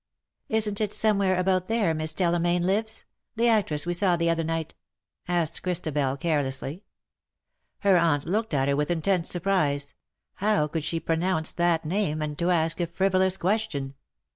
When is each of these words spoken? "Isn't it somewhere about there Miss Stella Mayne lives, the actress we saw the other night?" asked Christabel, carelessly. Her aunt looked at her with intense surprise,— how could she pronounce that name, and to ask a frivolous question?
"Isn't 0.49 0.81
it 0.81 0.91
somewhere 0.91 1.37
about 1.37 1.67
there 1.67 1.93
Miss 1.93 2.09
Stella 2.09 2.39
Mayne 2.39 2.63
lives, 2.63 3.05
the 3.35 3.47
actress 3.47 3.85
we 3.85 3.93
saw 3.93 4.15
the 4.15 4.31
other 4.31 4.43
night?" 4.43 4.73
asked 5.27 5.61
Christabel, 5.61 6.17
carelessly. 6.17 6.81
Her 7.81 7.97
aunt 7.99 8.25
looked 8.25 8.55
at 8.55 8.67
her 8.67 8.75
with 8.75 8.89
intense 8.89 9.29
surprise,— 9.29 9.93
how 10.47 10.65
could 10.65 10.83
she 10.83 10.99
pronounce 10.99 11.51
that 11.51 11.85
name, 11.85 12.19
and 12.19 12.35
to 12.39 12.49
ask 12.49 12.79
a 12.79 12.87
frivolous 12.87 13.37
question? 13.37 13.93